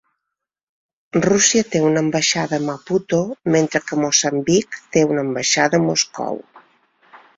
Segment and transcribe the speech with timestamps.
[1.25, 3.19] Rússia té una ambaixada a Maputo
[3.57, 6.45] mentre que Moçambic té una ambaixada a Moscou.